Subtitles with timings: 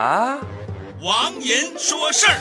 [0.00, 0.38] 啊，
[1.02, 2.40] 王银说事儿。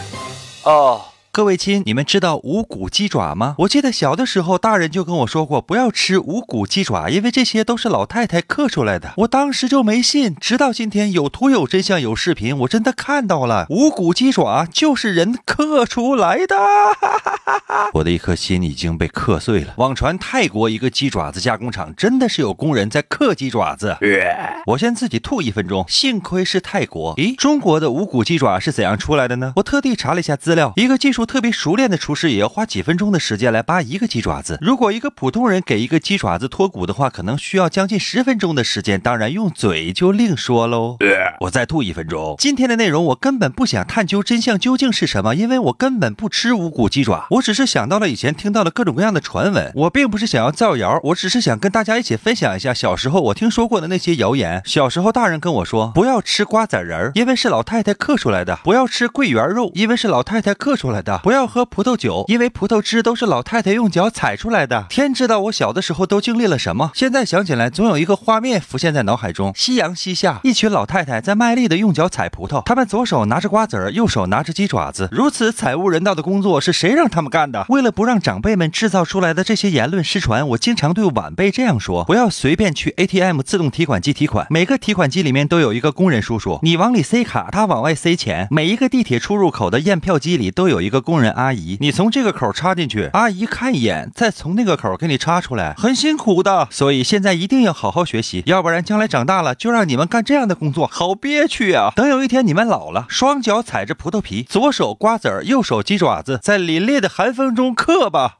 [0.63, 3.53] 哦，各位亲，你们知道无骨鸡爪吗？
[3.59, 9.13] 我记得小的时候，大人就跟我说过，不要吃无骨鸡爪，因为这些都是老太太刻出来的。
[9.17, 16.57] 我当时就没信，直到今天有图有真相有视频，我真的看到了，无骨鸡爪就是人刻出来的。
[16.57, 19.75] 哈哈哈我的一颗心已经被刻碎了。
[19.77, 23.97] 网传泰国一个鸡爪子加工厂真的是有工人在刻鸡爪子。
[24.65, 27.15] 我先自己吐一分钟，幸亏是泰国。
[27.17, 29.53] 咦，中国的无骨鸡爪是怎样出来的呢？
[29.57, 34.57] 我特地查了一下资料，一个技术特别熟练的厨师也要花几分钟的时间来扒一个鸡爪子。
[34.61, 38.99] 如果一个普通人给一个鸡爪子脱骨的话，可能需要将近十分钟的时间。
[38.99, 40.97] 当然，用嘴就另说喽。
[41.41, 42.35] 我再吐一分钟。
[42.37, 47.27] 今天的内容我根本不想探究真相究竟是什么，因为我根本不吃无骨鸡爪。
[47.31, 54.61] 我只是想到了以前听到的各种各样的传闻，我并不是想要造谣，我只是想跟大家一起分享一下小时候我听说过的那些谣言。
[54.65, 64.85] 小时候大人跟我说，不要吃瓜子仁儿，因为是老太太刻出来的；不要吃桂圆肉，因为是老太太刻出来的；不要喝葡萄酒，因为葡萄汁都是老太太用脚踩出来的。
[64.89, 77.65] 天知道我小的时候都经历了什么，现在想起来总有一个画面浮现在脑海中：夕阳西下，一群老太太在卖力的用脚踩葡萄，她们左手拿着瓜子儿，右手拿着鸡爪子，如此惨无人道的工作是谁让他们干的？
[77.69, 88.47] 为了不让长辈们制造出来的这些言论失传，我经常对晚辈这样说：不要随便去 ATM 自动提款机提款，每个提款机里面都有一个工人叔叔，你往里塞卡，他往外塞钱。
[88.51, 96.67] 每一个地铁出入口的验票机里都有一个工人阿姨，你从这个口插进去，阿姨看一眼，再从那个口给你插出来，很辛苦的。
[96.71, 101.91] 所以现在一定要好好学习，要不然将来长大了就让你们干这样的工作，好憋屈啊！
[101.95, 108.38] 等有一天你们老了，双脚踩着葡萄皮，左手瓜子儿，右手鸡爪子，在凛冽的寒风中刻吧。